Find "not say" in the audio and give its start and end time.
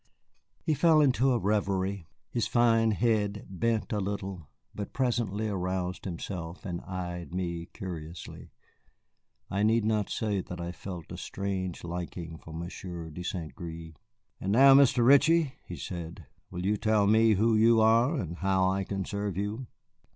9.85-10.41